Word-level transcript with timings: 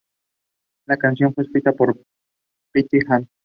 La 0.87 0.97
canción 0.97 1.31
fue 1.31 1.43
escrita 1.43 1.73
por 1.73 1.95
Pete 2.71 3.01
Ham. 3.07 3.27